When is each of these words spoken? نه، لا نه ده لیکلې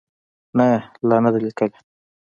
نه، 0.57 0.67
لا 1.07 1.17
نه 1.23 1.29
ده 1.33 1.39
لیکلې 1.45 1.79